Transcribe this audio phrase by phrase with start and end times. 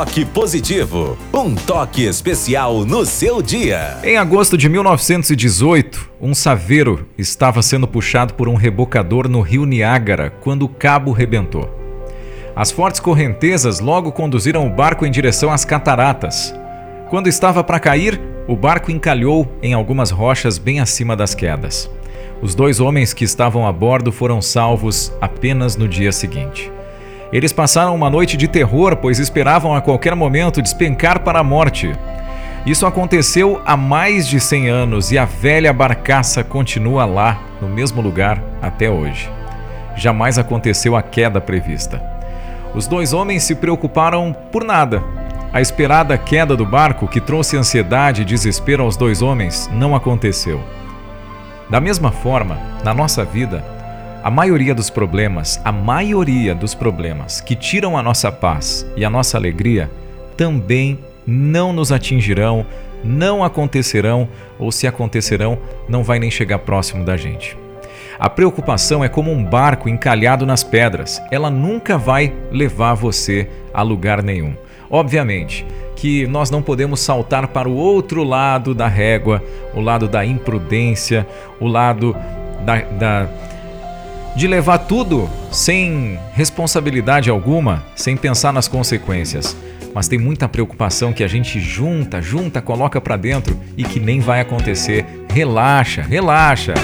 [0.00, 3.98] Toque Positivo, um toque especial no seu dia.
[4.02, 10.30] Em agosto de 1918, um saveiro estava sendo puxado por um rebocador no rio Niágara
[10.30, 11.68] quando o cabo rebentou.
[12.56, 16.54] As fortes correntezas logo conduziram o barco em direção às cataratas.
[17.10, 21.90] Quando estava para cair, o barco encalhou em algumas rochas bem acima das quedas.
[22.40, 26.72] Os dois homens que estavam a bordo foram salvos apenas no dia seguinte.
[27.32, 31.92] Eles passaram uma noite de terror, pois esperavam a qualquer momento despencar para a morte.
[32.66, 38.02] Isso aconteceu há mais de 100 anos e a velha barcaça continua lá, no mesmo
[38.02, 39.30] lugar, até hoje.
[39.96, 42.02] Jamais aconteceu a queda prevista.
[42.74, 45.02] Os dois homens se preocuparam por nada.
[45.52, 50.60] A esperada queda do barco, que trouxe ansiedade e desespero aos dois homens, não aconteceu.
[51.68, 53.64] Da mesma forma, na nossa vida,
[54.22, 59.10] a maioria dos problemas, a maioria dos problemas que tiram a nossa paz e a
[59.10, 59.90] nossa alegria
[60.36, 62.66] também não nos atingirão,
[63.02, 67.56] não acontecerão ou se acontecerão, não vai nem chegar próximo da gente.
[68.18, 73.80] A preocupação é como um barco encalhado nas pedras, ela nunca vai levar você a
[73.80, 74.54] lugar nenhum.
[74.90, 75.64] Obviamente
[75.96, 79.42] que nós não podemos saltar para o outro lado da régua,
[79.74, 81.26] o lado da imprudência,
[81.58, 82.14] o lado
[82.64, 83.28] da, da
[84.36, 89.56] de levar tudo sem responsabilidade alguma, sem pensar nas consequências.
[89.94, 94.20] Mas tem muita preocupação que a gente junta, junta, coloca para dentro e que nem
[94.20, 95.04] vai acontecer.
[95.32, 96.74] Relaxa, relaxa.